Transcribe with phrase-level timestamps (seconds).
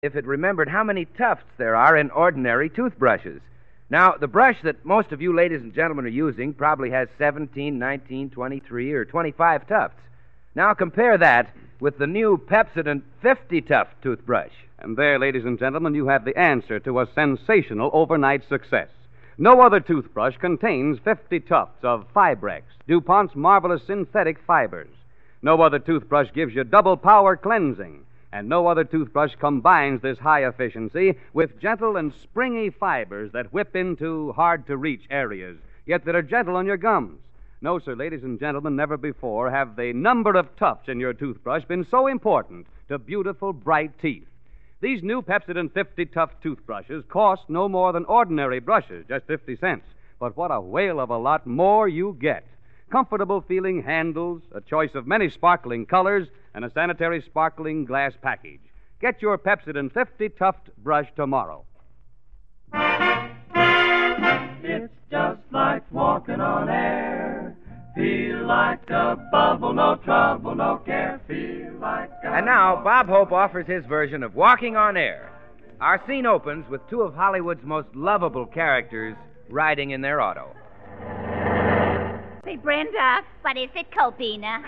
[0.00, 3.40] if it remembered how many tufts there are in ordinary toothbrushes.
[3.90, 7.76] Now, the brush that most of you ladies and gentlemen are using probably has 17,
[7.76, 10.00] 19, 23, or 25 tufts.
[10.54, 14.52] Now, compare that with the new Pepsodent 50 tuft toothbrush.
[14.78, 18.90] And there, ladies and gentlemen, you have the answer to a sensational overnight success.
[19.36, 24.90] No other toothbrush contains 50 tufts of Fibrex, DuPont's marvelous synthetic fibers.
[25.42, 28.04] No other toothbrush gives you double power cleansing.
[28.32, 33.74] And no other toothbrush combines this high efficiency with gentle and springy fibers that whip
[33.74, 37.20] into hard to reach areas, yet that are gentle on your gums.
[37.60, 41.64] No, sir, ladies and gentlemen, never before have the number of tufts in your toothbrush
[41.64, 44.28] been so important to beautiful, bright teeth.
[44.80, 49.86] These new Pepsodent 50 tuft toothbrushes cost no more than ordinary brushes, just 50 cents.
[50.20, 52.46] But what a whale of a lot more you get.
[52.90, 58.60] Comfortable feeling handles, a choice of many sparkling colors, and a sanitary sparkling glass package.
[59.00, 61.64] Get your Pepsodent 50 tuft brush tomorrow.
[64.62, 67.56] It's just like walking on air.
[67.94, 71.20] Feel like a bubble, no trouble, no care.
[71.26, 75.32] Feel like a And now, Bob Hope offers his version of Walking on Air.
[75.80, 79.16] Our scene opens with two of Hollywood's most lovable characters
[79.48, 80.54] riding in their auto.
[82.44, 83.20] Say, Brenda.
[83.42, 84.58] What is it, Cobina?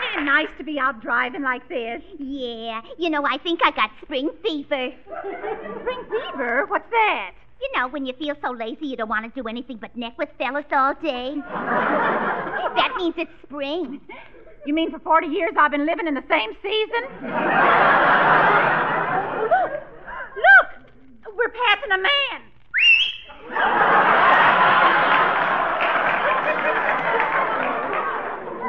[0.00, 2.02] Isn't it nice to be out driving like this?
[2.18, 4.90] Yeah, you know, I think I got spring fever.
[5.80, 6.66] Spring fever?
[6.66, 7.32] What's that?
[7.60, 10.16] You know, when you feel so lazy you don't want to do anything but neck
[10.16, 11.34] with fellas all day.
[11.50, 14.00] that means it's spring.
[14.66, 17.02] You mean for 40 years I've been living in the same season?
[19.48, 19.72] look!
[20.36, 20.68] Look!
[21.36, 22.50] We're passing a man.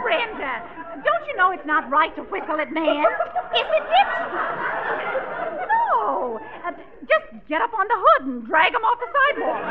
[0.04, 0.64] Brenda,
[1.04, 3.06] don't you know it's not right to whistle at man?
[3.54, 4.08] Isn't it?
[5.70, 6.40] No.
[6.66, 6.72] Uh,
[7.06, 9.62] just get up on the hood and drag him off the sidewalk.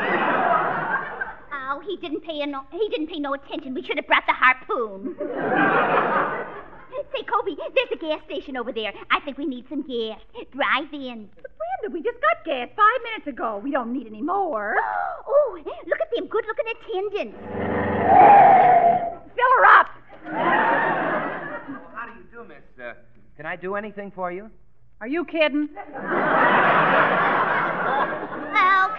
[1.73, 3.73] Oh, he didn't pay no, he didn't pay no attention.
[3.73, 5.15] We should have brought the harpoon.
[7.15, 8.93] Say, Kobe, there's a gas station over there.
[9.09, 10.19] I think we need some gas.
[10.51, 11.29] Drive in.
[11.35, 13.59] But Brenda, we just got gas five minutes ago.
[13.63, 14.75] We don't need any more.
[15.33, 17.37] Oh, look at them good-looking attendants.
[19.35, 19.89] Fill her up.
[21.93, 22.63] How do you do, miss?
[22.83, 22.93] Uh,
[23.41, 24.51] can I do anything for you?
[24.99, 25.67] Are you kidding?
[25.73, 25.79] Oh,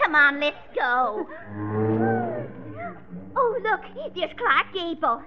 [0.03, 1.28] come on, let's go.
[3.36, 3.82] Oh, look,
[4.16, 5.22] there's Clark Gable.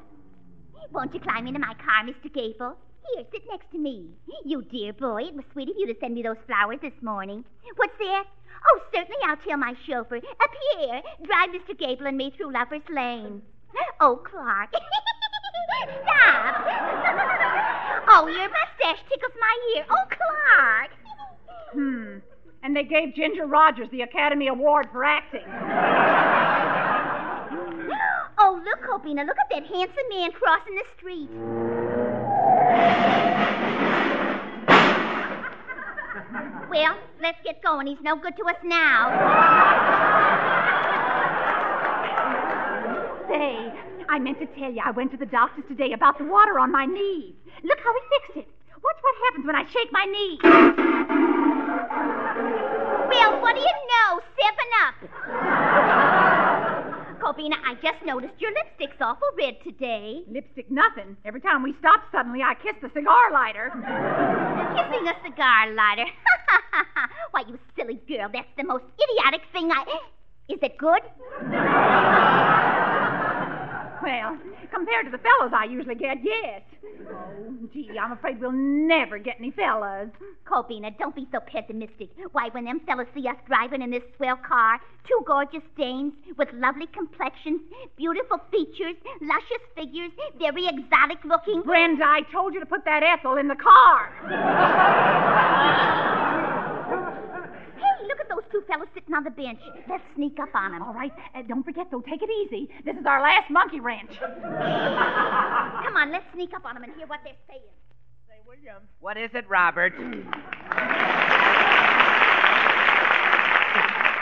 [0.92, 2.28] Won't you climb into my car, Mr.
[2.34, 2.76] Gable?
[3.16, 4.10] Here, sit next to me.
[4.44, 7.46] You dear boy, it was sweet of you to send me those flowers this morning.
[7.78, 8.26] What's that?
[8.68, 10.18] Oh, certainly I'll tell my chauffeur.
[10.18, 11.80] Up here, drive Mr.
[11.80, 13.42] Gable and me through Lover's Lane.
[14.02, 14.74] Oh, Clark.
[16.04, 16.66] Stop.
[18.08, 18.50] oh, your
[18.86, 19.86] mustache tickles my ear.
[19.90, 20.92] Oh, Clark.
[21.74, 22.20] Hmm.
[22.64, 25.42] And they gave Ginger Rogers the Academy Award for acting.
[28.38, 31.30] Oh, look, Cobina, look at that handsome man crossing the street.
[36.70, 37.88] Well, let's get going.
[37.88, 39.10] He's no good to us now.
[43.30, 43.72] Say,
[44.10, 46.72] I meant to tell you, I went to the doctor's today about the water on
[46.72, 47.36] my knees.
[47.64, 48.00] Look how he
[48.34, 48.55] fixed it.
[49.02, 50.40] What happens when I shake my knee.
[53.10, 54.22] Well, what do you know?
[54.40, 54.96] Seven up.
[57.22, 60.24] Cobina, I just noticed your lipstick's awful red today.
[60.30, 61.18] Lipstick, nothing.
[61.26, 63.72] Every time we stop suddenly, I kiss the cigar lighter.
[64.76, 66.06] Kissing a cigar lighter.
[67.32, 69.86] Why, you silly girl, that's the most idiotic thing I.
[70.48, 71.02] Is it good?
[74.06, 74.38] Well,
[74.72, 76.62] compared to the fellows I usually get, yes.
[77.10, 80.10] Oh, gee, I'm afraid we'll never get any fellas.
[80.46, 82.10] Cobina, don't be so pessimistic.
[82.32, 86.50] Why, when them fellas see us driving in this swell car, two gorgeous dames with
[86.54, 87.62] lovely complexions,
[87.98, 91.64] beautiful features, luscious figures, very exotic looking.
[91.64, 94.12] Brenda, I told you to put that Ethel in the car.
[98.68, 99.60] Hey, look at those two fellas sitting on the bench.
[99.90, 100.82] Let's sneak up on them.
[100.82, 102.70] All right, uh, don't forget, though, take it easy.
[102.84, 104.12] This is our last monkey wrench.
[104.20, 107.62] Come on, let's sneak up on them and hear what they're saying.
[108.28, 108.84] Say, William.
[109.00, 109.94] What is it, Robert?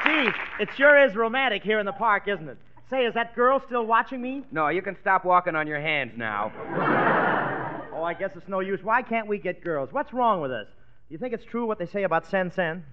[0.06, 0.30] Gee,
[0.60, 2.58] it sure is romantic here in the park, isn't it?
[2.90, 4.44] Say, is that girl still watching me?
[4.52, 6.52] No, you can stop walking on your hands now.
[7.96, 8.80] Oh, I guess it's no use.
[8.84, 9.90] Why can't we get girls?
[9.94, 10.66] What's wrong with us?
[11.08, 12.84] Do you think it's true what they say about Sen Sen?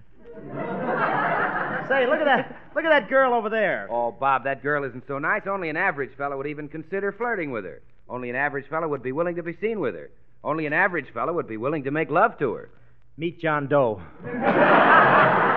[1.91, 2.55] Say, look at that.
[2.73, 3.85] Look at that girl over there.
[3.91, 5.41] Oh, Bob, that girl isn't so nice.
[5.45, 7.81] Only an average fellow would even consider flirting with her.
[8.07, 10.09] Only an average fellow would be willing to be seen with her.
[10.41, 12.69] Only an average fellow would be willing to make love to her.
[13.17, 14.01] Meet John Doe.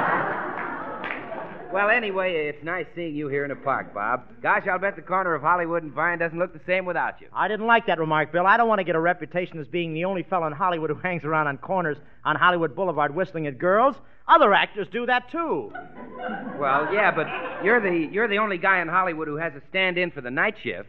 [1.74, 4.28] Well, anyway, it's nice seeing you here in the park, Bob.
[4.40, 7.26] Gosh, I'll bet the corner of Hollywood and Vine doesn't look the same without you.
[7.34, 8.46] I didn't like that remark, Bill.
[8.46, 10.94] I don't want to get a reputation as being the only fellow in Hollywood who
[10.94, 13.96] hangs around on corners on Hollywood Boulevard whistling at girls.
[14.28, 15.72] Other actors do that too.
[16.60, 17.26] Well, yeah, but
[17.64, 20.54] you're the you're the only guy in Hollywood who has a stand-in for the night
[20.62, 20.88] shift.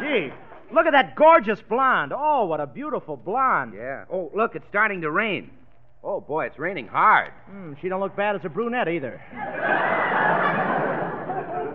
[0.00, 0.30] Gee,
[0.72, 2.12] look at that gorgeous blonde.
[2.14, 3.72] Oh, what a beautiful blonde.
[3.76, 4.04] Yeah.
[4.12, 5.50] Oh, look, it's starting to rain.
[6.06, 7.32] Oh boy, it's raining hard.
[7.48, 9.22] Hmm, she don't look bad as a brunette either.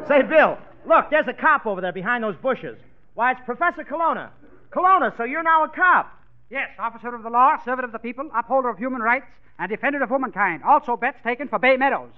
[0.07, 2.77] Say, Bill, look, there's a cop over there behind those bushes.
[3.15, 4.31] Why, it's Professor Colonna.
[4.69, 6.11] Colonna, so you're now a cop.
[6.51, 9.25] Yes, officer of the law, servant of the people, upholder of human rights,
[9.57, 10.63] and defender of womankind.
[10.63, 12.11] Also bets taken for Bay Meadows.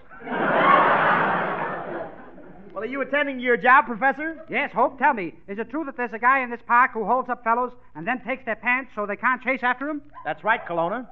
[2.74, 4.46] Well, are you attending to your job, Professor?
[4.50, 7.06] Yes, Hope, tell me, is it true that there's a guy in this park who
[7.06, 10.02] holds up fellows and then takes their pants so they can't chase after him?
[10.26, 11.10] That's right, Colonna.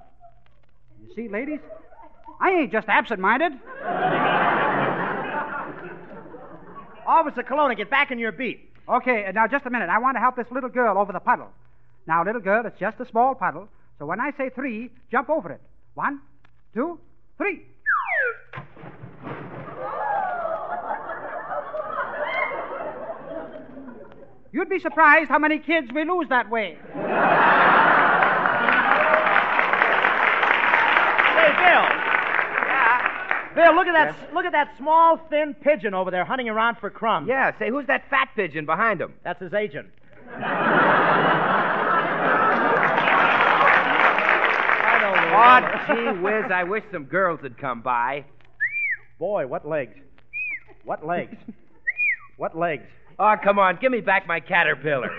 [1.07, 1.60] You see, ladies,
[2.40, 3.54] I ain't just absent-minded.
[7.07, 8.69] Officer Colonna, get back in your beat.
[8.88, 9.90] Okay, uh, now just a minute.
[9.90, 11.50] I want to help this little girl over the puddle.
[12.07, 13.68] Now, little girl, it's just a small puddle,
[13.98, 15.62] so when I say three, jump over it.
[15.96, 16.22] One,
[16.74, 17.00] two,
[17.38, 17.66] three.
[24.52, 26.78] You'd be surprised how many kids we lose that way.
[33.60, 36.90] Bill, look at that look at that small, thin pigeon over there hunting around for
[36.90, 37.28] crumbs.
[37.28, 39.14] Yeah, say, who's that fat pigeon behind him?
[39.24, 39.90] That's his agent.
[45.32, 48.26] Oh, gee whiz, I wish some girls had come by.
[49.20, 49.96] Boy, what legs.
[50.84, 51.38] What legs.
[52.38, 52.84] What legs.
[53.18, 55.10] Oh, come on, give me back my caterpillar.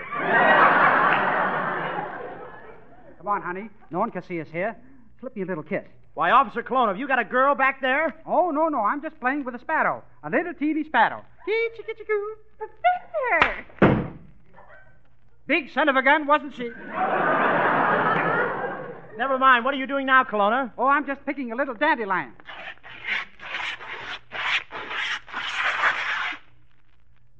[3.17, 3.69] Come on, honey.
[3.89, 4.75] No one can see us here.
[5.19, 5.85] Slip me a little kiss.
[6.13, 8.13] Why, Officer Colonna, have you got a girl back there?
[8.25, 8.79] Oh, no, no.
[8.81, 10.03] I'm just playing with a sparrow.
[10.23, 11.23] A little teeny sparrow.
[11.47, 12.35] Kitchy, kitchy, coo.
[12.57, 14.17] Professor!
[15.47, 16.69] Big son of a gun, wasn't she?
[19.17, 19.63] Never mind.
[19.63, 20.73] What are you doing now, Colonna?
[20.77, 22.33] Oh, I'm just picking a little dandelion.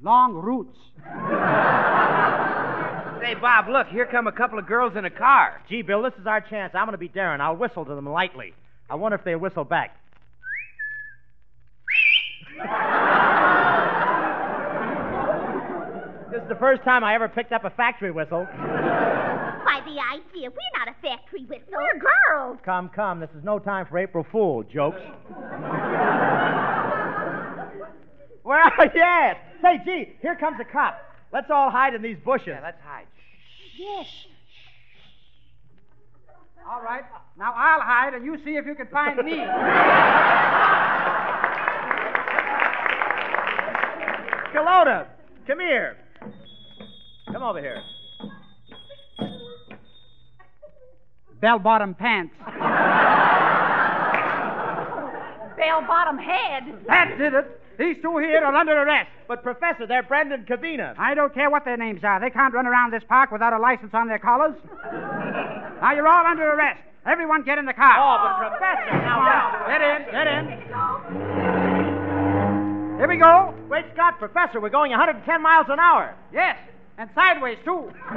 [0.01, 0.79] Long roots.
[3.21, 5.61] Say, Bob, look, here come a couple of girls in a car.
[5.69, 6.73] Gee, Bill, this is our chance.
[6.73, 7.39] I'm going to be daring.
[7.41, 8.53] I'll whistle to them lightly.
[8.91, 9.95] I wonder if they whistle back.
[16.29, 18.43] this is the first time I ever picked up a factory whistle.
[18.43, 20.49] Why, the idea.
[20.49, 21.71] We're not a factory whistle.
[21.71, 22.59] We're girls.
[22.65, 23.21] Come, come.
[23.21, 24.99] This is no time for April Fool jokes.
[28.43, 29.37] well, yes.
[29.61, 30.99] Say, gee, here comes a cop.
[31.31, 32.47] Let's all hide in these bushes.
[32.49, 33.07] Yeah, let's hide.
[33.77, 34.05] Yes.
[36.69, 37.03] All right.
[37.37, 39.37] Now I'll hide, and you see if you can find me.
[44.53, 45.07] Colonna,
[45.47, 45.97] come here.
[47.31, 47.81] Come over here.
[51.39, 52.33] Bell-bottom pants.
[55.57, 56.63] Bell-bottom head.
[56.87, 57.59] That did it.
[57.79, 59.09] These two here are under arrest.
[59.27, 60.93] But, Professor, they're Brenda and Cobina.
[60.99, 62.19] I don't care what their names are.
[62.19, 64.55] They can't run around this park without a license on their collars.
[65.81, 66.81] now you're all under arrest.
[67.05, 67.97] Everyone get in the car.
[67.97, 69.65] Oh, but, Professor, now, now.
[69.65, 70.45] Get in, get in.
[72.97, 73.55] Here we go.
[73.69, 76.13] Wait, Scott, Professor, we're going 110 miles an hour.
[76.31, 76.57] Yes,
[76.99, 77.89] and sideways, too.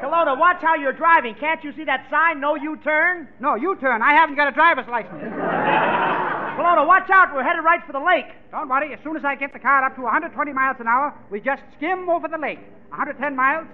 [0.00, 1.34] Colonna, watch how you're driving.
[1.34, 3.26] Can't you see that sign, no U-turn?
[3.40, 4.00] No, you turn.
[4.02, 5.18] I haven't got a driver's license.
[6.54, 7.34] Colonna, watch out.
[7.34, 8.30] We're headed right for the lake.
[8.52, 8.94] Don't worry.
[8.94, 11.62] As soon as I get the car up to 120 miles an hour, we just
[11.76, 12.60] skim over the lake.
[12.90, 13.66] 110 miles,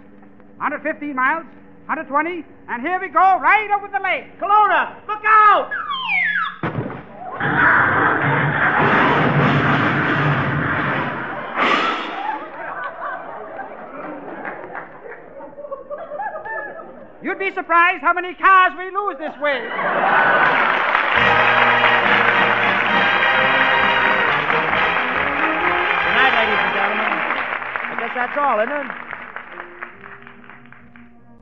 [0.56, 1.44] 115 miles,
[1.90, 4.38] 120, and here we go, right over the lake.
[4.38, 5.72] Colonna, look out!
[17.24, 19.58] You'd be surprised how many cars we lose this way.
[19.58, 19.68] Good
[26.14, 27.10] night, ladies and gentlemen.
[27.82, 29.09] I guess that's all, isn't it?